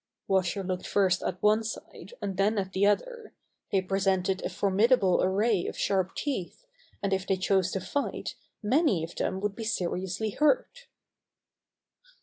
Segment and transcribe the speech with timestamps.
[0.27, 3.33] Washer looked first at one side and then at the other.
[3.71, 6.65] They presented a formidable ar ray of sharp teeth,
[7.03, 8.33] and if they chose to fight
[8.63, 10.87] many of them would be seriously hurt.